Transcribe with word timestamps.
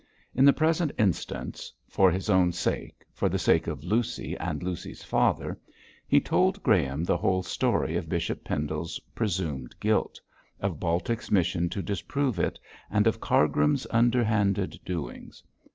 In 0.33 0.45
the 0.45 0.51
present 0.51 0.91
instance 0.97 1.71
for 1.87 2.09
his 2.09 2.27
own 2.27 2.53
sake, 2.53 3.03
for 3.13 3.29
the 3.29 3.37
sake 3.37 3.67
of 3.67 3.83
Lucy 3.83 4.35
and 4.37 4.63
Lucy's 4.63 5.03
father 5.03 5.59
he 6.07 6.19
told 6.19 6.63
Graham 6.63 7.03
the 7.03 7.17
whole 7.17 7.43
story 7.43 7.95
of 7.97 8.09
Bishop 8.09 8.43
Pendle's 8.43 8.97
presumed 9.13 9.75
guilt; 9.79 10.19
of 10.59 10.79
Baltic's 10.79 11.29
mission 11.29 11.69
to 11.69 11.83
disprove 11.83 12.39
it; 12.39 12.57
and 12.89 13.05
of 13.05 13.19
Cargrim's 13.21 13.85
underhanded 13.91 14.79
doings. 14.83 15.43